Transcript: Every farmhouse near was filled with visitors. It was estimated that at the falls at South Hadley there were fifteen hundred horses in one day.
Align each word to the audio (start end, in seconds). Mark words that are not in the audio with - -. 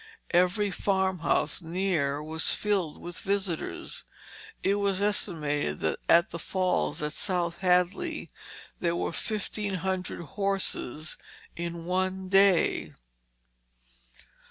Every 0.31 0.71
farmhouse 0.71 1.61
near 1.61 2.23
was 2.23 2.55
filled 2.55 2.99
with 2.99 3.19
visitors. 3.19 4.03
It 4.63 4.79
was 4.79 4.99
estimated 4.99 5.79
that 5.81 5.99
at 6.09 6.31
the 6.31 6.39
falls 6.39 7.03
at 7.03 7.13
South 7.13 7.59
Hadley 7.59 8.27
there 8.79 8.95
were 8.95 9.11
fifteen 9.13 9.75
hundred 9.75 10.21
horses 10.21 11.19
in 11.55 11.85
one 11.85 12.29
day. 12.29 12.95